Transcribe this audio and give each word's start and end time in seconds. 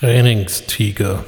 Trainingstiger. 0.00 1.24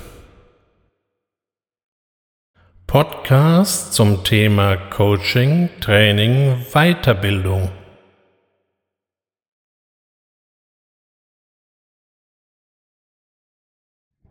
Podcast 2.86 3.94
zum 3.94 4.22
Thema 4.22 4.76
Coaching, 4.76 5.70
Training, 5.80 6.64
Weiterbildung. 6.72 7.72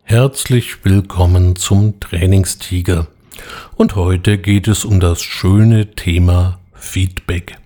Herzlich 0.03 0.85
willkommen 0.85 1.57
zum 1.57 1.99
Trainingstiger. 1.99 3.07
Und 3.75 3.97
heute 3.97 4.37
geht 4.37 4.69
es 4.69 4.85
um 4.85 5.01
das 5.01 5.21
schöne 5.21 5.95
Thema 5.95 6.61
Feedback. 6.71 7.57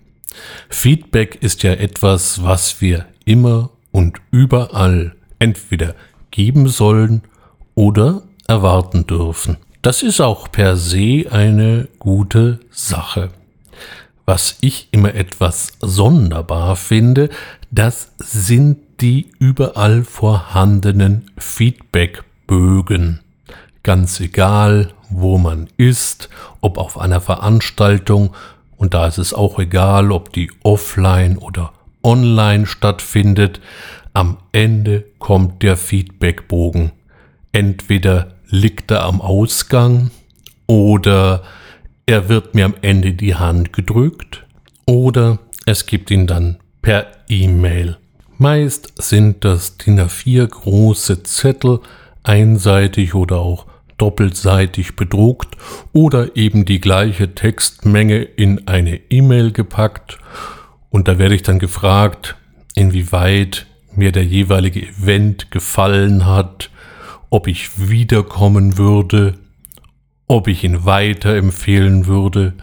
Feedback 0.70 1.36
ist 1.36 1.62
ja 1.62 1.74
etwas, 1.74 2.44
was 2.44 2.82
wir 2.82 3.06
immer 3.26 3.70
und 3.92 4.18
überall 4.32 5.16
entweder 5.38 5.94
geben 6.34 6.68
sollen 6.68 7.22
oder 7.76 8.24
erwarten 8.48 9.08
dürfen. 9.08 9.58
Das 9.84 10.04
ist 10.04 10.20
auch 10.20 10.52
per 10.52 10.76
se 10.76 11.26
eine 11.32 11.88
gute 12.00 12.60
Sache. 12.72 13.30
Was 14.26 14.58
ich 14.62 14.88
immer 14.92 15.14
etwas 15.14 15.74
sonderbar 15.80 16.76
finde, 16.76 17.30
das 17.72 18.12
sind 18.18 18.78
die 19.02 19.32
überall 19.40 20.04
vorhandenen 20.04 21.30
Feedbackbögen. 21.38 23.20
Ganz 23.84 24.20
egal, 24.20 24.94
wo 25.10 25.38
man 25.38 25.68
ist, 25.78 26.30
ob 26.62 26.78
auf 26.78 26.98
einer 26.98 27.22
Veranstaltung, 27.22 28.34
und 28.78 28.94
da 28.94 29.08
ist 29.08 29.18
es 29.18 29.34
auch 29.34 29.60
egal, 29.60 30.12
ob 30.12 30.32
die 30.32 30.50
offline 30.64 31.38
oder 31.38 31.74
online 32.02 32.66
stattfindet, 32.66 33.60
am 34.14 34.38
Ende 34.52 35.06
kommt 35.20 35.64
der 35.64 35.76
Feedbackbogen. 35.76 36.92
Entweder 37.52 38.36
liegt 38.48 38.92
er 38.92 39.04
am 39.06 39.22
Ausgang 39.22 40.12
oder 40.68 41.44
er 42.06 42.30
wird 42.30 42.56
mir 42.56 42.66
am 42.66 42.76
Ende 42.82 43.14
die 43.14 43.36
Hand 43.36 43.74
gedrückt 43.74 44.46
oder 44.86 45.40
es 45.66 45.86
gibt 45.86 46.12
ihn 46.12 46.28
dann 46.28 46.58
per 46.82 47.08
E-Mail. 47.30 47.98
Meist 48.38 49.02
sind 49.02 49.46
das 49.46 49.78
DIN 49.78 50.00
A4 50.00 50.48
große 50.48 51.24
Zettel, 51.24 51.80
einseitig 52.24 53.16
oder 53.16 53.38
auch 53.38 53.66
doppelseitig 53.98 54.96
bedruckt 54.96 55.56
oder 55.94 56.36
eben 56.36 56.66
die 56.66 56.82
gleiche 56.82 57.36
Textmenge 57.36 58.22
in 58.22 58.68
eine 58.68 59.00
E-Mail 59.10 59.52
gepackt 59.52 60.18
und 60.90 61.08
da 61.08 61.18
werde 61.18 61.36
ich 61.36 61.44
dann 61.44 61.60
gefragt, 61.60 62.36
inwieweit 62.76 63.68
mir 63.98 64.12
der 64.12 64.26
jeweilige 64.26 64.82
Event 64.82 65.52
gefallen 65.52 66.26
hat, 66.26 66.70
ob 67.30 67.48
ich 67.48 67.90
wiederkommen 67.90 68.78
würde, 68.78 69.36
ob 70.28 70.48
ich 70.48 70.64
ihn 70.64 70.86
weiterempfehlen 70.86 72.06
würde 72.06 72.54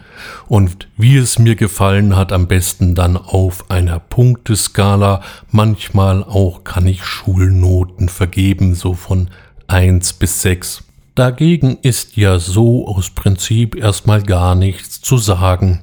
und 0.47 0.87
wie 0.97 1.17
es 1.17 1.39
mir 1.39 1.55
gefallen 1.55 2.15
hat, 2.15 2.31
am 2.31 2.47
besten 2.47 2.95
dann 2.95 3.17
auf 3.17 3.69
einer 3.69 3.99
Punkteskala. 3.99 5.21
Manchmal 5.51 6.23
auch 6.23 6.63
kann 6.63 6.87
ich 6.87 7.03
Schulnoten 7.03 8.09
vergeben, 8.09 8.75
so 8.75 8.93
von 8.93 9.29
1 9.67 10.13
bis 10.13 10.41
6. 10.41 10.83
Dagegen 11.15 11.77
ist 11.81 12.17
ja 12.17 12.39
so 12.39 12.87
aus 12.87 13.09
Prinzip 13.09 13.75
erstmal 13.75 14.23
gar 14.23 14.55
nichts 14.55 15.01
zu 15.01 15.17
sagen. 15.17 15.81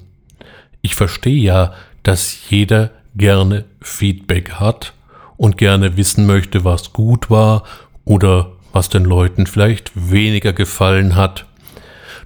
Ich 0.82 0.94
verstehe 0.94 1.40
ja, 1.40 1.72
dass 2.02 2.50
jeder 2.50 2.90
gerne 3.14 3.64
Feedback 3.80 4.52
hat 4.52 4.94
und 5.38 5.56
gerne 5.56 5.96
wissen 5.96 6.26
möchte, 6.26 6.64
was 6.64 6.92
gut 6.92 7.30
war 7.30 7.62
oder 8.04 8.52
was 8.72 8.90
den 8.90 9.04
Leuten 9.04 9.46
vielleicht 9.46 9.92
weniger 9.94 10.52
gefallen 10.52 11.16
hat. 11.16 11.46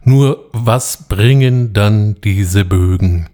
Nur 0.02 0.48
was 0.52 1.04
bringen 1.08 1.72
dann 1.72 2.16
diese 2.24 2.64
Bögen? 2.64 3.28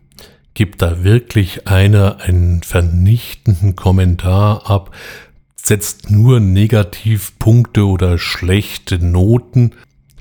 Gibt 0.52 0.82
da 0.82 1.02
wirklich 1.02 1.66
einer 1.68 2.20
einen 2.20 2.62
vernichtenden 2.62 3.76
Kommentar 3.76 4.68
ab, 4.68 4.94
setzt 5.56 6.10
nur 6.10 6.40
Negativpunkte 6.40 7.86
oder 7.86 8.18
schlechte 8.18 8.98
Noten? 8.98 9.72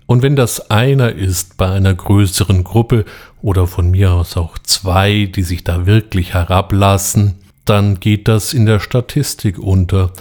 Und 0.06 0.22
wenn 0.22 0.38
das 0.38 0.72
einer 0.72 1.12
ist 1.12 1.58
bei 1.58 1.70
einer 1.70 1.94
größeren 1.94 2.64
Gruppe 2.64 3.04
oder 3.42 3.68
von 3.68 3.92
mir 3.92 4.14
aus 4.14 4.38
auch 4.38 4.58
zwei, 4.60 5.26
die 5.26 5.44
sich 5.44 5.64
da 5.64 5.86
wirklich 5.86 6.34
herablassen, 6.34 7.36
dann 7.70 8.00
geht 8.00 8.28
das 8.28 8.54
in 8.54 8.66
der 8.66 8.80
Statistik 8.80 9.60
unter. 9.60 10.12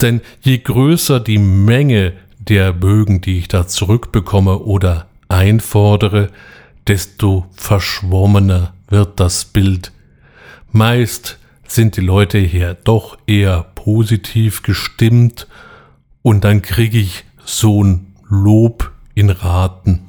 Denn 0.00 0.20
je 0.40 0.58
größer 0.58 1.20
die 1.20 1.38
Menge 1.38 2.14
der 2.38 2.72
Bögen, 2.72 3.20
die 3.20 3.38
ich 3.38 3.48
da 3.48 3.66
zurückbekomme 3.66 4.58
oder 4.58 5.06
einfordere, 5.28 6.30
desto 6.86 7.46
verschwommener 7.52 8.72
wird 8.88 9.20
das 9.20 9.44
Bild. 9.44 9.92
Meist 10.72 11.38
sind 11.66 11.96
die 11.96 12.00
Leute 12.00 12.38
hier 12.38 12.74
doch 12.74 13.16
eher 13.26 13.66
positiv 13.74 14.62
gestimmt 14.62 15.46
und 16.22 16.44
dann 16.44 16.62
kriege 16.62 16.98
ich 16.98 17.24
so 17.44 17.84
ein 17.84 18.14
Lob 18.28 18.90
in 19.14 19.30
Raten. 19.30 20.00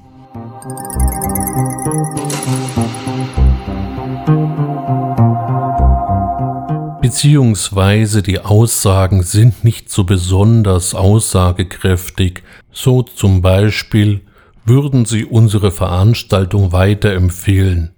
Beziehungsweise 7.12 8.24
die 8.24 8.40
Aussagen 8.40 9.24
sind 9.24 9.66
nicht 9.66 9.90
so 9.92 10.06
besonders 10.06 10.96
aussagekräftig. 10.96 12.42
So 12.72 13.04
zum 13.04 13.42
Beispiel 13.42 14.22
würden 14.64 15.04
Sie 15.04 15.26
unsere 15.26 15.72
Veranstaltung 15.72 16.72
weiterempfehlen? 16.72 17.92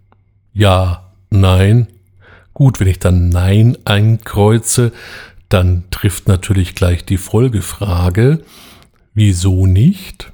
Ja, 0.51 1.11
nein. 1.29 1.89
Gut, 2.55 2.79
wenn 2.79 2.87
ich 2.87 2.97
dann 2.97 3.29
Nein 3.29 3.77
einkreuze, 3.85 4.91
dann 5.47 5.83
trifft 5.91 6.27
natürlich 6.27 6.73
gleich 6.73 7.05
die 7.05 7.17
Folgefrage, 7.17 8.43
wieso 9.13 9.67
nicht? 9.67 10.32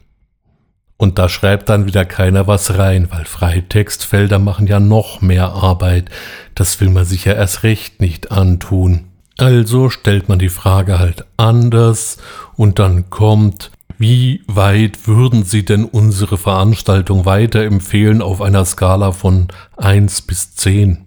Und 1.00 1.18
da 1.18 1.30
schreibt 1.30 1.70
dann 1.70 1.86
wieder 1.86 2.04
keiner 2.04 2.46
was 2.46 2.78
rein, 2.78 3.08
weil 3.10 3.24
Freitextfelder 3.24 4.38
machen 4.38 4.68
ja 4.68 4.82
noch 4.82 5.22
mehr 5.22 5.54
Arbeit. 5.54 6.10
Das 6.56 6.82
will 6.82 6.90
man 6.90 7.06
sich 7.06 7.24
ja 7.24 7.32
erst 7.32 7.64
recht 7.64 8.02
nicht 8.02 8.34
antun. 8.34 9.06
Also 9.38 9.90
stellt 9.90 10.28
man 10.28 10.40
die 10.40 10.50
Frage 10.50 11.00
halt 11.00 11.24
anders 11.38 12.18
und 12.58 12.80
dann 12.80 13.10
kommt, 13.10 13.72
wie 13.98 14.44
weit 14.48 15.08
würden 15.08 15.46
Sie 15.46 15.64
denn 15.64 15.86
unsere 15.86 16.38
Veranstaltung 16.38 17.24
weiterempfehlen 17.24 18.22
auf 18.22 18.42
einer 18.42 18.66
Skala 18.66 19.14
von 19.14 19.48
1 19.78 20.24
bis 20.24 20.54
10? 20.56 21.06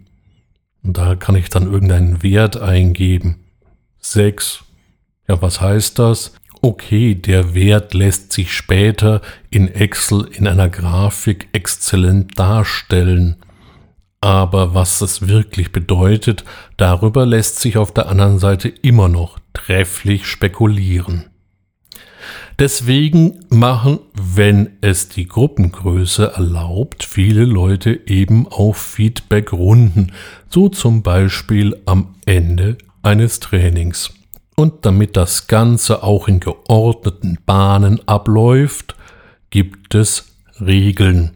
Und 0.83 0.97
da 0.97 1.17
kann 1.17 1.37
ich 1.37 1.51
dann 1.51 1.71
irgendeinen 1.71 2.23
Wert 2.23 2.57
eingeben. 2.57 3.41
6. 4.01 4.65
Ja, 5.29 5.43
was 5.43 5.61
heißt 5.61 5.99
das? 5.99 6.33
Okay, 6.63 7.15
der 7.15 7.55
Wert 7.55 7.93
lässt 7.93 8.33
sich 8.33 8.53
später 8.53 9.21
in 9.51 9.69
Excel 9.69 10.29
in 10.33 10.47
einer 10.47 10.69
Grafik 10.69 11.49
exzellent 11.53 12.39
darstellen. 12.39 13.37
Aber 14.21 14.73
was 14.73 15.01
das 15.01 15.27
wirklich 15.27 15.73
bedeutet, 15.73 16.45
darüber 16.77 17.27
lässt 17.27 17.61
sich 17.61 17.77
auf 17.77 17.93
der 17.93 18.09
anderen 18.09 18.39
Seite 18.39 18.69
immer 18.69 19.09
noch 19.09 19.41
trefflich 19.53 20.27
spekulieren. 20.27 21.25
Deswegen 22.59 23.41
machen, 23.49 23.99
wenn 24.15 24.77
es 24.81 25.09
die 25.09 25.27
Gruppengröße 25.27 26.35
erlaubt, 26.37 27.03
viele 27.03 27.45
Leute 27.45 27.99
eben 28.07 28.47
auch 28.47 28.77
Feedback-Runden, 28.77 30.13
so 30.49 30.69
zum 30.69 31.03
Beispiel 31.03 31.77
am 31.87 32.15
Ende 32.25 32.79
eines 33.03 33.41
Trainings. 33.41 34.15
Und 34.55 34.85
damit 34.85 35.17
das 35.17 35.47
Ganze 35.47 36.03
auch 36.03 36.29
in 36.29 36.41
geordneten 36.41 37.39
Bahnen 37.47 38.07
abläuft, 38.07 38.97
gibt 39.51 39.95
es 39.95 40.33
Regeln. 40.61 41.33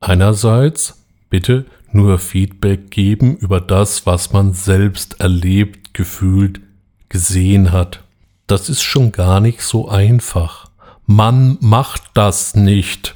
Einerseits 0.00 1.04
bitte 1.30 1.66
nur 1.92 2.18
Feedback 2.18 2.90
geben 2.90 3.36
über 3.36 3.60
das, 3.60 4.04
was 4.04 4.32
man 4.32 4.52
selbst 4.52 5.20
erlebt, 5.20 5.94
gefühlt, 5.94 6.60
gesehen 7.08 7.72
hat. 7.72 8.02
Das 8.46 8.68
ist 8.68 8.82
schon 8.82 9.12
gar 9.12 9.40
nicht 9.40 9.62
so 9.62 9.88
einfach. 9.88 10.70
Man 11.06 11.56
macht 11.60 12.02
das 12.14 12.54
nicht. 12.54 13.14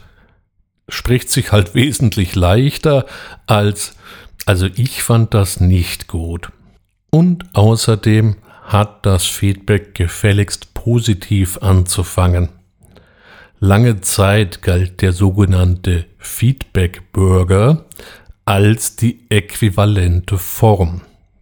Spricht 0.89 1.31
sich 1.31 1.53
halt 1.53 1.75
wesentlich 1.75 2.35
leichter 2.35 3.05
als, 3.47 3.97
also 4.47 4.67
ich 4.67 5.03
fand 5.03 5.35
das 5.35 5.61
nicht 5.61 6.07
gut. 6.07 6.51
Und 7.11 7.45
außerdem 7.55 8.37
hat 8.69 9.05
das 9.05 9.25
Feedback 9.25 9.95
gefälligst 9.95 10.75
positiv 10.75 11.59
anzufangen. 11.59 12.51
Lange 13.59 14.01
Zeit 14.03 14.63
galt 14.63 15.03
der 15.03 15.13
sogenannte 15.13 16.05
Feedback-Bürger 16.19 17.87
als 18.45 18.95
die 18.95 19.27
äquivalente 19.31 20.39
Form. 20.39 21.01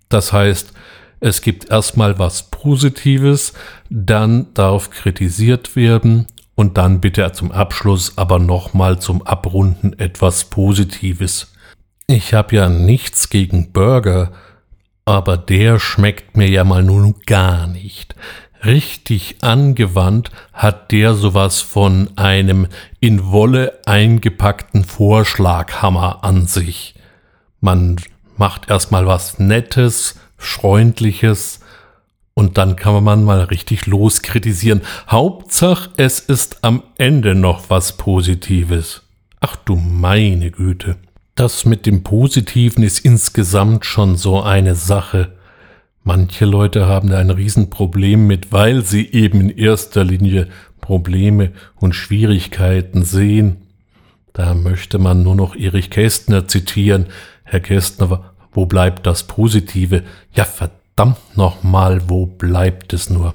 Das 0.08 0.32
heißt, 0.32 0.72
Es 1.20 1.40
gibt 1.40 1.70
erstmal 1.70 2.18
was 2.18 2.50
Positives, 2.50 3.54
dann 3.88 4.52
darf 4.54 4.90
kritisiert 4.90 5.74
werden 5.74 6.26
und 6.54 6.76
dann 6.76 7.00
bitte 7.00 7.30
zum 7.32 7.52
Abschluss 7.52 8.18
aber 8.18 8.38
nochmal 8.38 8.98
zum 9.00 9.22
Abrunden 9.22 9.98
etwas 9.98 10.44
Positives. 10.44 11.52
Ich 12.06 12.34
habe 12.34 12.56
ja 12.56 12.68
nichts 12.68 13.30
gegen 13.30 13.72
Burger, 13.72 14.32
aber 15.06 15.38
der 15.38 15.78
schmeckt 15.78 16.36
mir 16.36 16.50
ja 16.50 16.64
mal 16.64 16.82
nun 16.82 17.14
gar 17.24 17.66
nicht. 17.66 18.14
Richtig 18.64 19.36
angewandt 19.42 20.30
hat 20.52 20.90
der 20.90 21.14
sowas 21.14 21.60
von 21.60 22.10
einem 22.16 22.66
in 22.98 23.30
Wolle 23.30 23.78
eingepackten 23.86 24.84
Vorschlaghammer 24.84 26.24
an 26.24 26.46
sich. 26.46 26.96
Man 27.60 27.96
macht 28.36 28.68
erstmal 28.68 29.06
was 29.06 29.38
Nettes, 29.38 30.18
Freundliches 30.36 31.60
und 32.34 32.58
dann 32.58 32.74
kann 32.74 33.02
man 33.04 33.22
mal 33.24 33.42
richtig 33.42 33.86
loskritisieren. 33.86 34.82
Hauptsache, 35.08 35.90
es 35.96 36.18
ist 36.18 36.64
am 36.64 36.82
Ende 36.98 37.36
noch 37.36 37.70
was 37.70 37.96
Positives. 37.96 39.02
Ach 39.40 39.54
du 39.54 39.76
meine 39.76 40.50
Güte. 40.50 40.96
Das 41.36 41.66
mit 41.66 41.84
dem 41.84 42.02
Positiven 42.02 42.82
ist 42.82 43.04
insgesamt 43.04 43.84
schon 43.84 44.16
so 44.16 44.40
eine 44.40 44.74
Sache. 44.74 45.32
Manche 46.02 46.46
Leute 46.46 46.86
haben 46.86 47.10
da 47.10 47.18
ein 47.18 47.28
Riesenproblem 47.28 48.26
mit, 48.26 48.52
weil 48.52 48.82
sie 48.82 49.12
eben 49.12 49.42
in 49.42 49.50
erster 49.50 50.02
Linie 50.02 50.48
Probleme 50.80 51.52
und 51.74 51.94
Schwierigkeiten 51.94 53.04
sehen. 53.04 53.58
Da 54.32 54.54
möchte 54.54 54.98
man 54.98 55.22
nur 55.22 55.34
noch 55.34 55.54
Erich 55.54 55.90
Kästner 55.90 56.48
zitieren. 56.48 57.08
Herr 57.44 57.60
Kästner, 57.60 58.32
wo 58.52 58.64
bleibt 58.64 59.06
das 59.06 59.24
Positive? 59.24 60.04
Ja, 60.32 60.44
verdammt 60.44 61.36
nochmal, 61.36 62.00
wo 62.08 62.24
bleibt 62.24 62.94
es 62.94 63.10
nur? 63.10 63.34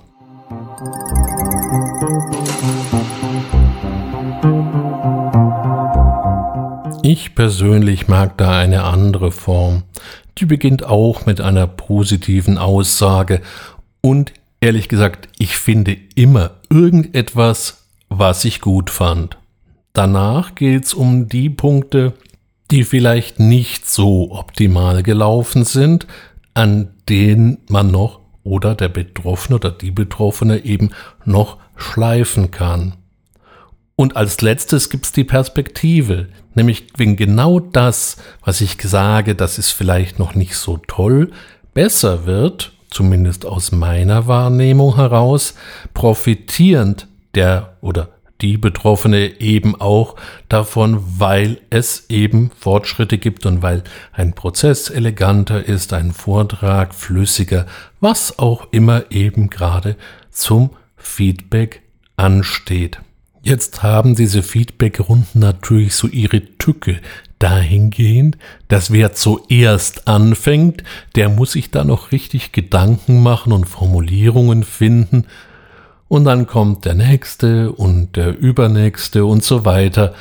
Ich 7.13 7.35
persönlich 7.35 8.07
mag 8.07 8.37
da 8.37 8.57
eine 8.57 8.85
andere 8.85 9.33
Form. 9.33 9.83
Die 10.37 10.45
beginnt 10.45 10.85
auch 10.85 11.25
mit 11.25 11.41
einer 11.41 11.67
positiven 11.67 12.57
Aussage 12.57 13.41
und 13.99 14.31
ehrlich 14.61 14.87
gesagt, 14.87 15.27
ich 15.37 15.57
finde 15.57 15.97
immer 16.15 16.51
irgendetwas, 16.69 17.85
was 18.07 18.45
ich 18.45 18.61
gut 18.61 18.89
fand. 18.89 19.37
Danach 19.91 20.55
geht's 20.55 20.93
um 20.93 21.27
die 21.27 21.49
Punkte, 21.49 22.13
die 22.71 22.85
vielleicht 22.85 23.41
nicht 23.41 23.89
so 23.89 24.31
optimal 24.31 25.03
gelaufen 25.03 25.65
sind, 25.65 26.07
an 26.53 26.91
denen 27.09 27.57
man 27.67 27.91
noch 27.91 28.21
oder 28.45 28.73
der 28.73 28.87
Betroffene 28.87 29.57
oder 29.57 29.71
die 29.71 29.91
Betroffene 29.91 30.63
eben 30.63 30.91
noch 31.25 31.57
schleifen 31.75 32.51
kann. 32.51 32.93
Und 33.95 34.15
als 34.15 34.41
letztes 34.41 34.89
gibt's 34.89 35.11
die 35.11 35.23
Perspektive, 35.23 36.29
nämlich 36.55 36.87
wenn 36.97 37.15
genau 37.15 37.59
das, 37.59 38.17
was 38.43 38.61
ich 38.61 38.81
sage, 38.81 39.35
das 39.35 39.57
ist 39.57 39.71
vielleicht 39.71 40.17
noch 40.17 40.33
nicht 40.33 40.55
so 40.55 40.77
toll, 40.87 41.31
besser 41.73 42.25
wird, 42.25 42.71
zumindest 42.89 43.45
aus 43.45 43.71
meiner 43.71 44.27
Wahrnehmung 44.27 44.95
heraus, 44.95 45.55
profitierend 45.93 47.07
der 47.35 47.77
oder 47.81 48.09
die 48.41 48.57
Betroffene 48.57 49.39
eben 49.39 49.79
auch 49.79 50.15
davon, 50.49 51.01
weil 51.19 51.59
es 51.69 52.09
eben 52.09 52.51
Fortschritte 52.57 53.17
gibt 53.17 53.45
und 53.45 53.61
weil 53.61 53.83
ein 54.11 54.33
Prozess 54.33 54.89
eleganter 54.89 55.63
ist, 55.63 55.93
ein 55.93 56.11
Vortrag 56.11 56.95
flüssiger, 56.95 57.65
was 57.99 58.39
auch 58.39 58.67
immer 58.71 59.11
eben 59.11 59.49
gerade 59.49 59.95
zum 60.31 60.71
Feedback 60.97 61.83
ansteht. 62.17 62.99
Jetzt 63.43 63.81
haben 63.81 64.15
diese 64.15 64.43
Feedback-Runden 64.43 65.39
natürlich 65.39 65.95
so 65.95 66.07
ihre 66.07 66.41
Tücke 66.57 66.99
dahingehend, 67.39 68.37
dass 68.67 68.91
wer 68.91 69.13
zuerst 69.13 70.07
anfängt, 70.07 70.83
der 71.15 71.29
muss 71.29 71.53
sich 71.53 71.71
da 71.71 71.83
noch 71.83 72.11
richtig 72.11 72.51
Gedanken 72.51 73.23
machen 73.23 73.51
und 73.51 73.65
Formulierungen 73.65 74.63
finden, 74.63 75.25
und 76.11 76.25
dann 76.25 76.45
kommt 76.45 76.83
der 76.83 76.93
nächste 76.93 77.71
und 77.71 78.17
der 78.17 78.37
übernächste 78.37 79.23
und 79.23 79.45
so 79.45 79.63
weiter. 79.63 80.13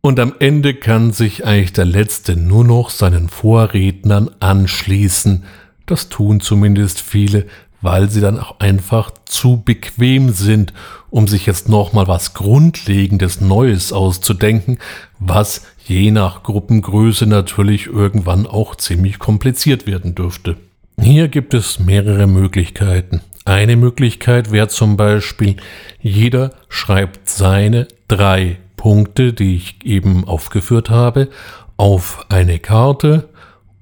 Und 0.00 0.20
am 0.20 0.32
Ende 0.38 0.74
kann 0.74 1.10
sich 1.10 1.44
eigentlich 1.44 1.72
der 1.72 1.86
letzte 1.86 2.36
nur 2.36 2.64
noch 2.64 2.90
seinen 2.90 3.28
Vorrednern 3.28 4.30
anschließen. 4.38 5.42
Das 5.86 6.08
tun 6.08 6.38
zumindest 6.38 7.00
viele, 7.00 7.46
weil 7.80 8.10
sie 8.10 8.20
dann 8.20 8.38
auch 8.38 8.58
einfach 8.60 9.10
zu 9.24 9.62
bequem 9.64 10.30
sind, 10.30 10.72
um 11.10 11.28
sich 11.28 11.46
jetzt 11.46 11.68
nochmal 11.68 12.08
was 12.08 12.34
Grundlegendes 12.34 13.40
Neues 13.40 13.92
auszudenken, 13.92 14.78
was 15.18 15.66
je 15.84 16.10
nach 16.10 16.42
Gruppengröße 16.42 17.26
natürlich 17.26 17.86
irgendwann 17.86 18.46
auch 18.46 18.74
ziemlich 18.74 19.18
kompliziert 19.18 19.86
werden 19.86 20.14
dürfte. 20.14 20.56
Hier 21.00 21.28
gibt 21.28 21.54
es 21.54 21.78
mehrere 21.78 22.26
Möglichkeiten. 22.26 23.20
Eine 23.44 23.76
Möglichkeit 23.76 24.50
wäre 24.50 24.68
zum 24.68 24.96
Beispiel, 24.96 25.56
jeder 26.00 26.50
schreibt 26.68 27.28
seine 27.28 27.88
drei 28.08 28.58
Punkte, 28.76 29.32
die 29.32 29.56
ich 29.56 29.84
eben 29.84 30.24
aufgeführt 30.24 30.90
habe, 30.90 31.28
auf 31.76 32.26
eine 32.28 32.58
Karte 32.58 33.28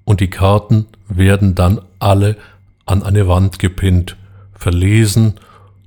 und 0.05 0.21
die 0.21 0.31
Karten 0.31 0.87
werden 1.09 1.55
dann 1.55 1.81
alle 1.99 2.37
an 2.87 3.03
eine 3.03 3.29
Wand 3.29 3.59
gepinnt, 3.59 4.17
verlesen 4.55 5.35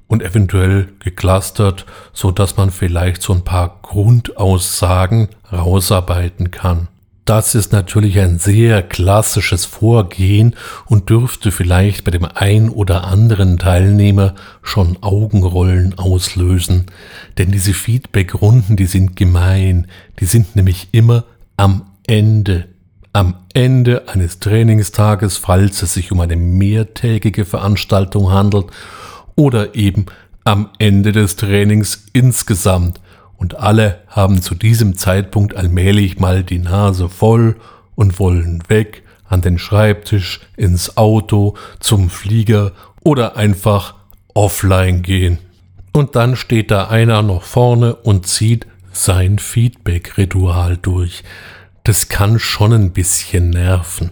und 0.08 0.22
eventuell 0.22 0.90
geclustert, 1.00 1.86
so 2.14 2.32
dass 2.32 2.58
man 2.58 2.72
vielleicht 2.72 3.22
so 3.22 3.34
ein 3.34 3.44
paar 3.44 3.80
Grundaussagen 3.82 5.30
rausarbeiten 5.52 6.52
kann. 6.52 6.88
Das 7.30 7.54
ist 7.54 7.72
natürlich 7.74 8.20
ein 8.20 8.40
sehr 8.40 8.82
klassisches 8.82 9.64
Vorgehen 9.66 10.56
und 10.88 11.12
dürfte 11.12 11.52
vielleicht 11.52 12.04
bei 12.04 12.10
dem 12.10 12.26
ein 12.26 12.70
oder 12.70 13.04
anderen 13.04 13.60
Teilnehmer 13.60 14.34
schon 14.64 14.98
Augenrollen 15.02 15.96
auslösen. 16.00 16.88
Denn 17.38 17.52
diese 17.52 17.76
Feedback-Runden, 17.76 18.78
die 18.78 18.88
sind 18.88 19.16
gemein. 19.16 19.86
Die 20.20 20.26
sind 20.26 20.56
nämlich 20.56 20.88
immer 20.92 21.24
am 21.56 21.86
Ende. 22.08 22.69
Am 23.12 23.36
Ende 23.54 24.08
eines 24.08 24.40
Trainingstages, 24.40 25.38
falls 25.38 25.82
es 25.82 25.96
sich 25.96 26.12
um 26.12 26.20
eine 26.20 26.36
mehrtägige 26.36 27.44
Veranstaltung 27.44 28.32
handelt, 28.32 28.68
oder 29.36 29.74
eben 29.74 30.06
am 30.44 30.70
Ende 30.78 31.12
des 31.12 31.36
Trainings 31.36 32.06
insgesamt 32.14 33.02
und 33.38 33.56
alle 33.56 34.02
haben 34.08 34.42
zu 34.42 34.54
diesem 34.54 34.98
Zeitpunkt 34.98 35.56
allmählich 35.56 36.20
mal 36.20 36.44
die 36.44 36.60
Nase 36.60 37.10
voll 37.10 37.56
und 37.96 38.20
wollen 38.20 38.64
weg 38.68 39.04
an 39.28 39.42
den 39.42 39.58
Schreibtisch, 39.58 40.42
ins 40.58 40.98
Auto, 40.98 41.56
zum 41.80 42.10
Flieger 42.10 42.74
oder 43.02 43.38
einfach 43.38 43.96
offline 44.34 45.02
gehen. 45.02 45.38
Und 45.94 46.16
dann 46.16 46.36
steht 46.36 46.70
da 46.70 46.88
einer 46.88 47.22
noch 47.22 47.44
vorne 47.44 47.96
und 47.96 48.28
zieht 48.28 48.68
sein 48.92 49.40
Feedback-Ritual 49.40 50.78
durch. 50.78 51.24
Das 51.84 52.10
kann 52.10 52.40
schon 52.40 52.74
ein 52.74 52.92
bisschen 52.92 53.50
nerven. 53.50 54.12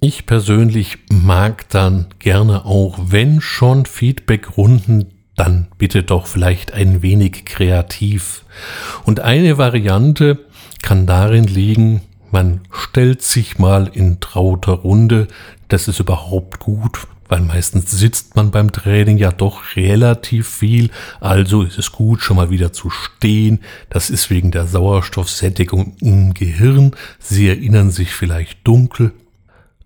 Ich 0.00 0.26
persönlich 0.26 0.98
mag 1.10 1.68
dann 1.70 2.06
gerne 2.18 2.66
auch, 2.66 2.98
wenn 3.06 3.40
schon 3.40 3.86
Feedback-Runden 3.86 5.06
dann 5.36 5.68
bitte 5.78 6.02
doch 6.02 6.26
vielleicht 6.26 6.74
ein 6.74 7.02
wenig 7.02 7.44
kreativ. 7.44 8.44
Und 9.04 9.20
eine 9.20 9.58
Variante 9.58 10.44
kann 10.82 11.06
darin 11.06 11.44
liegen, 11.44 12.02
man 12.30 12.60
stellt 12.70 13.22
sich 13.22 13.58
mal 13.58 13.90
in 13.92 14.20
trauter 14.20 14.72
Runde, 14.72 15.28
das 15.68 15.88
ist 15.88 16.00
überhaupt 16.00 16.58
gut, 16.58 17.06
weil 17.28 17.40
meistens 17.40 17.90
sitzt 17.90 18.36
man 18.36 18.50
beim 18.50 18.72
Training 18.72 19.18
ja 19.18 19.32
doch 19.32 19.76
relativ 19.76 20.48
viel, 20.48 20.90
also 21.20 21.62
ist 21.62 21.78
es 21.78 21.92
gut, 21.92 22.20
schon 22.20 22.36
mal 22.36 22.50
wieder 22.50 22.72
zu 22.72 22.90
stehen. 22.90 23.60
Das 23.90 24.10
ist 24.10 24.30
wegen 24.30 24.50
der 24.50 24.66
Sauerstoffsättigung 24.66 25.96
im 26.00 26.34
Gehirn. 26.34 26.92
Sie 27.18 27.48
erinnern 27.48 27.90
sich 27.90 28.10
vielleicht 28.10 28.66
dunkel. 28.66 29.12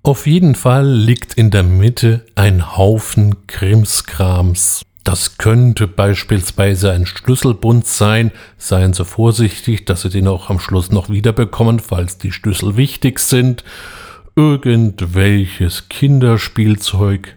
Auf 0.02 0.26
jeden 0.26 0.54
Fall 0.54 0.88
liegt 0.88 1.34
in 1.34 1.50
der 1.50 1.64
Mitte 1.64 2.24
ein 2.34 2.76
Haufen 2.76 3.46
Krimskrams. 3.46 4.82
Das 5.04 5.38
könnte 5.38 5.88
beispielsweise 5.88 6.92
ein 6.92 7.06
Schlüsselbund 7.06 7.86
sein. 7.86 8.30
Seien 8.58 8.92
Sie 8.92 9.04
vorsichtig, 9.04 9.86
dass 9.86 10.02
Sie 10.02 10.10
den 10.10 10.28
auch 10.28 10.50
am 10.50 10.60
Schluss 10.60 10.90
noch 10.90 11.08
wiederbekommen, 11.08 11.78
falls 11.78 12.18
die 12.18 12.30
Schlüssel 12.30 12.76
wichtig 12.76 13.18
sind. 13.20 13.64
Irgendwelches 14.36 15.88
Kinderspielzeug. 15.88 17.36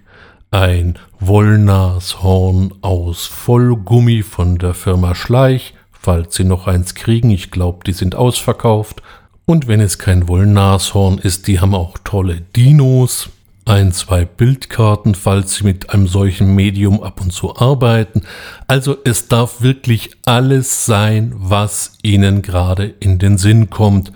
Ein 0.52 1.00
Wollnashorn 1.20 2.74
aus 2.82 3.26
Vollgummi 3.26 4.24
von 4.24 4.58
der 4.58 4.74
Firma 4.74 5.16
Schleich, 5.16 5.74
falls 5.92 6.36
Sie 6.36 6.44
noch 6.44 6.68
eins 6.68 6.96
kriegen. 6.96 7.30
Ich 7.30 7.52
glaube, 7.52 7.80
die 7.86 7.94
sind 7.94 8.16
ausverkauft. 8.16 9.02
Und 9.46 9.68
wenn 9.68 9.80
es 9.80 9.98
kein 9.98 10.28
Wollnashorn 10.28 11.18
ist, 11.18 11.48
die 11.48 11.60
haben 11.60 11.76
auch 11.76 11.98
tolle 12.04 12.42
Dinos 12.56 13.30
ein, 13.66 13.92
zwei 13.92 14.26
Bildkarten, 14.26 15.16
falls 15.16 15.56
Sie 15.56 15.64
mit 15.64 15.92
einem 15.92 16.08
solchen 16.08 16.56
Medium 16.56 17.02
ab 17.04 17.22
und 17.22 17.32
zu 17.32 17.56
arbeiten. 17.58 18.24
Also 18.68 18.98
es 19.06 19.28
darf 19.28 19.62
wirklich 19.62 20.12
alles 20.26 20.86
sein, 20.86 21.34
was 21.36 21.94
Ihnen 22.02 22.42
gerade 22.42 22.94
in 23.00 23.20
den 23.20 23.38
Sinn 23.38 23.70
kommt. 23.70 24.12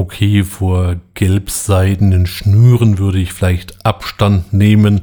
Okay, 0.00 0.44
vor 0.44 0.96
gelbseidenen 1.12 2.24
Schnüren 2.24 2.96
würde 2.96 3.18
ich 3.18 3.34
vielleicht 3.34 3.84
Abstand 3.84 4.50
nehmen, 4.50 5.02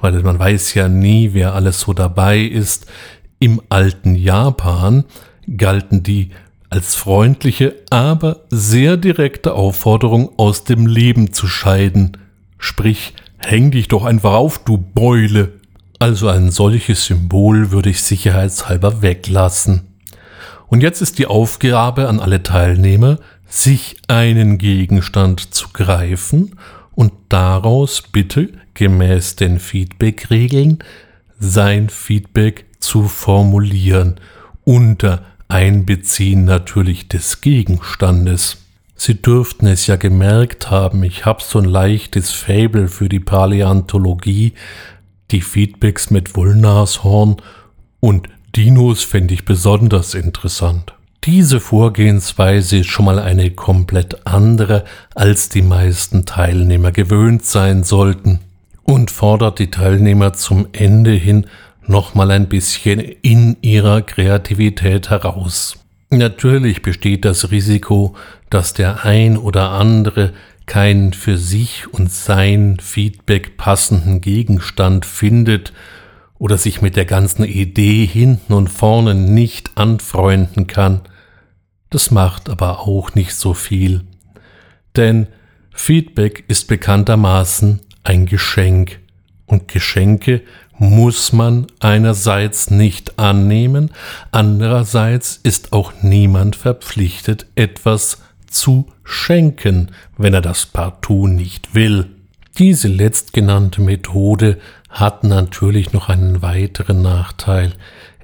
weil 0.00 0.22
man 0.22 0.38
weiß 0.38 0.72
ja 0.72 0.88
nie, 0.88 1.34
wer 1.34 1.54
alles 1.54 1.80
so 1.80 1.92
dabei 1.92 2.40
ist. 2.40 2.86
Im 3.38 3.60
alten 3.68 4.14
Japan 4.14 5.04
galten 5.58 6.02
die 6.02 6.30
als 6.70 6.94
freundliche, 6.94 7.74
aber 7.90 8.46
sehr 8.48 8.96
direkte 8.96 9.52
Aufforderung 9.52 10.30
aus 10.38 10.64
dem 10.64 10.86
Leben 10.86 11.34
zu 11.34 11.46
scheiden. 11.46 12.16
Sprich, 12.56 13.12
häng 13.36 13.70
dich 13.70 13.88
doch 13.88 14.06
einfach 14.06 14.32
auf, 14.32 14.64
du 14.64 14.78
Beule. 14.78 15.52
Also 15.98 16.28
ein 16.28 16.50
solches 16.50 17.04
Symbol 17.04 17.72
würde 17.72 17.90
ich 17.90 18.02
sicherheitshalber 18.02 19.02
weglassen. 19.02 19.82
Und 20.68 20.82
jetzt 20.82 21.02
ist 21.02 21.18
die 21.18 21.26
Aufgabe 21.26 22.08
an 22.08 22.20
alle 22.20 22.42
Teilnehmer, 22.42 23.18
sich 23.50 23.96
einen 24.08 24.58
Gegenstand 24.58 25.52
zu 25.54 25.68
greifen 25.72 26.56
und 26.94 27.12
daraus 27.28 28.02
bitte 28.02 28.48
gemäß 28.74 29.36
den 29.36 29.58
Feedback-Regeln 29.58 30.78
sein 31.38 31.88
Feedback 31.88 32.66
zu 32.78 33.08
formulieren 33.08 34.20
unter 34.64 35.24
Einbeziehen 35.48 36.44
natürlich 36.44 37.08
des 37.08 37.40
Gegenstandes. 37.40 38.58
Sie 38.94 39.20
dürften 39.20 39.66
es 39.66 39.86
ja 39.86 39.96
gemerkt 39.96 40.70
haben, 40.70 41.02
ich 41.02 41.24
habe 41.24 41.42
so 41.42 41.58
ein 41.58 41.64
leichtes 41.64 42.30
Fable 42.30 42.86
für 42.86 43.08
die 43.08 43.18
Paläontologie, 43.18 44.52
die 45.30 45.40
Feedbacks 45.40 46.10
mit 46.10 46.36
Wollnashorn 46.36 47.36
und 47.98 48.28
Dinos 48.54 49.02
fände 49.02 49.34
ich 49.34 49.44
besonders 49.44 50.14
interessant. 50.14 50.92
Diese 51.24 51.60
Vorgehensweise 51.60 52.78
ist 52.78 52.86
schon 52.86 53.04
mal 53.04 53.18
eine 53.18 53.50
komplett 53.50 54.26
andere, 54.26 54.84
als 55.14 55.50
die 55.50 55.60
meisten 55.60 56.24
Teilnehmer 56.24 56.92
gewöhnt 56.92 57.44
sein 57.44 57.84
sollten 57.84 58.40
und 58.84 59.10
fordert 59.10 59.58
die 59.58 59.70
Teilnehmer 59.70 60.32
zum 60.32 60.68
Ende 60.72 61.10
hin 61.10 61.46
nochmal 61.86 62.30
ein 62.30 62.48
bisschen 62.48 63.00
in 63.00 63.58
ihrer 63.60 64.00
Kreativität 64.00 65.10
heraus. 65.10 65.76
Natürlich 66.08 66.80
besteht 66.80 67.26
das 67.26 67.50
Risiko, 67.50 68.16
dass 68.48 68.72
der 68.72 69.04
ein 69.04 69.36
oder 69.36 69.72
andere 69.72 70.32
keinen 70.64 71.12
für 71.12 71.36
sich 71.36 71.92
und 71.92 72.10
sein 72.10 72.78
Feedback 72.80 73.58
passenden 73.58 74.22
Gegenstand 74.22 75.04
findet 75.04 75.74
oder 76.40 76.56
sich 76.56 76.80
mit 76.80 76.96
der 76.96 77.04
ganzen 77.04 77.44
Idee 77.44 78.06
hinten 78.06 78.54
und 78.54 78.68
vorne 78.68 79.14
nicht 79.14 79.76
anfreunden 79.76 80.66
kann. 80.66 81.02
Das 81.90 82.10
macht 82.10 82.48
aber 82.48 82.80
auch 82.80 83.14
nicht 83.14 83.34
so 83.34 83.52
viel. 83.52 84.00
Denn 84.96 85.28
Feedback 85.70 86.44
ist 86.48 86.66
bekanntermaßen 86.66 87.80
ein 88.02 88.24
Geschenk 88.24 89.00
und 89.44 89.68
Geschenke 89.68 90.40
muss 90.78 91.34
man 91.34 91.66
einerseits 91.78 92.70
nicht 92.70 93.18
annehmen, 93.18 93.90
andererseits 94.30 95.38
ist 95.42 95.74
auch 95.74 95.92
niemand 96.00 96.56
verpflichtet, 96.56 97.46
etwas 97.54 98.22
zu 98.46 98.86
schenken, 99.04 99.90
wenn 100.16 100.32
er 100.32 100.40
das 100.40 100.64
partout 100.64 101.26
nicht 101.26 101.74
will. 101.74 102.06
Diese 102.58 102.88
letztgenannte 102.88 103.82
Methode 103.82 104.58
hat 104.90 105.24
natürlich 105.24 105.92
noch 105.92 106.08
einen 106.08 106.42
weiteren 106.42 107.00
Nachteil. 107.00 107.72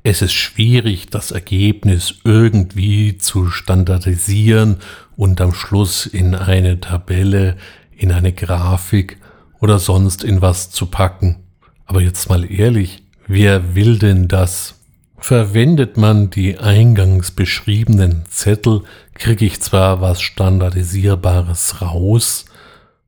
Es 0.03 0.21
ist 0.21 0.35
schwierig, 0.35 1.09
das 1.11 1.31
Ergebnis 1.31 2.17
irgendwie 2.25 3.19
zu 3.19 3.49
standardisieren 3.49 4.79
und 5.17 5.41
am 5.41 5.55
Schluss 5.55 6.07
in 6.07 6.35
eine 6.35 6.81
Tabelle, 6.81 7.57
in 7.97 8.13
eine 8.13 8.33
Grafik 8.33 9.19
oder 9.61 9.79
sonst 9.79 10.23
in 10.23 10.43
was 10.43 10.71
zu 10.71 10.87
packen. 10.87 11.37
Aber 11.87 12.03
jetzt 12.03 12.29
mal 12.29 12.51
ehrlich, 12.51 13.03
wer 13.27 13.75
will 13.75 13.99
denn 13.99 14.29
das? 14.29 14.75
Verwendet 15.19 15.97
man 15.97 16.31
die 16.31 16.59
eingangs 16.59 17.31
beschriebenen 17.31 18.25
Zettel, 18.29 18.83
kriege 19.15 19.47
ich 19.47 19.63
zwar 19.63 20.01
was 20.01 20.21
Standardisierbares 20.21 21.81
raus, 21.81 22.45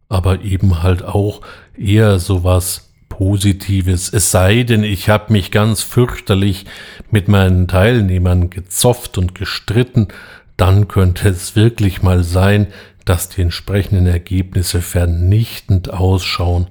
aber 0.09 0.41
eben 0.41 0.83
halt 0.83 1.05
auch 1.05 1.43
eher 1.77 2.19
sowas 2.19 2.88
Positives. 3.09 4.13
Es 4.13 4.31
sei 4.31 4.63
denn, 4.63 4.85
ich 4.85 5.09
habe 5.09 5.33
mich 5.33 5.51
ganz 5.51 5.83
fürchterlich 5.83 6.67
mit 7.11 7.29
meinen 7.29 7.69
Teilnehmern 7.69 8.51
gezofft 8.51 9.19
und 9.19 9.35
gestritten, 9.35 10.09
dann 10.57 10.89
könnte 10.89 11.29
es 11.29 11.57
wirklich 11.57 12.03
mal 12.03 12.23
sein, 12.23 12.69
dass 13.05 13.29
die 13.29 13.43
entsprechenden 13.43 14.07
Ergebnisse 14.07 14.83
vernichtend 14.83 15.93
ausschauen. 15.93 16.67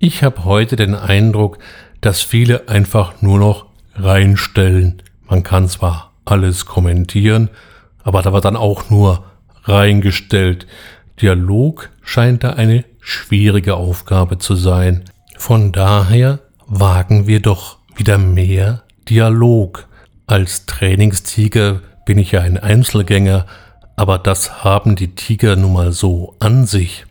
Ich 0.00 0.24
habe 0.24 0.44
heute 0.44 0.74
den 0.74 0.96
Eindruck, 0.96 1.58
dass 2.00 2.22
viele 2.22 2.68
einfach 2.68 3.22
nur 3.22 3.38
noch 3.38 3.66
reinstellen. 3.94 5.00
Man 5.28 5.44
kann 5.44 5.68
zwar 5.68 6.12
alles 6.24 6.66
kommentieren, 6.66 7.50
aber 8.06 8.22
da 8.22 8.32
wird 8.32 8.44
dann 8.44 8.56
auch 8.56 8.88
nur 8.88 9.24
reingestellt. 9.64 10.68
Dialog 11.20 11.90
scheint 12.02 12.44
da 12.44 12.50
eine 12.50 12.84
schwierige 13.00 13.74
Aufgabe 13.74 14.38
zu 14.38 14.54
sein. 14.54 15.02
Von 15.36 15.72
daher 15.72 16.38
wagen 16.68 17.26
wir 17.26 17.40
doch 17.40 17.78
wieder 17.96 18.16
mehr 18.16 18.84
Dialog. 19.08 19.88
Als 20.28 20.66
Trainingstiger 20.66 21.80
bin 22.04 22.18
ich 22.18 22.30
ja 22.30 22.42
ein 22.42 22.58
Einzelgänger, 22.58 23.44
aber 23.96 24.18
das 24.18 24.62
haben 24.62 24.94
die 24.94 25.16
Tiger 25.16 25.56
nun 25.56 25.72
mal 25.72 25.90
so 25.90 26.36
an 26.38 26.64
sich. 26.64 27.06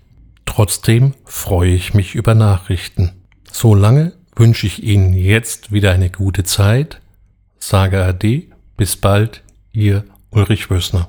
Trotzdem 0.45 1.13
freue 1.25 1.71
ich 1.71 1.93
mich 1.93 2.15
über 2.15 2.35
Nachrichten. 2.35 3.11
Solange 3.51 4.13
wünsche 4.33 4.65
ich 4.65 4.81
Ihnen 4.81 5.11
jetzt 5.11 5.73
wieder 5.73 5.91
eine 5.91 6.09
gute 6.09 6.45
Zeit. 6.45 7.01
Sage 7.59 8.01
Ade, 8.01 8.43
bis 8.77 8.95
bald, 8.95 9.43
Ihr 9.73 10.05
Ulrich 10.35 10.69
Wössner. 10.69 11.07